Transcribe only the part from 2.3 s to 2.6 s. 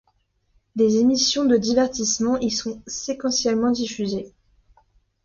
y